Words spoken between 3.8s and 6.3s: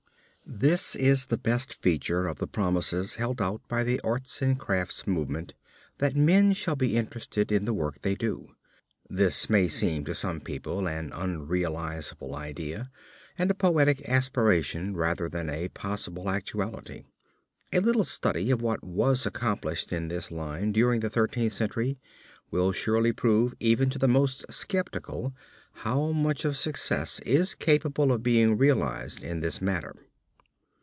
the arts and crafts movement, that